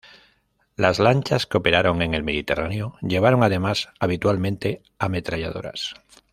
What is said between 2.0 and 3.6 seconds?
en el Mediterráneo llevaron